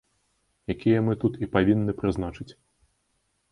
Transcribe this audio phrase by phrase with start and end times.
[0.73, 2.49] Якія мы тут і павінны прызначыць.